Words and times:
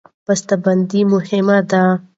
بسته 0.25 0.55
بندي 0.65 1.01
مهمه 1.13 1.57
ده. 1.69 1.83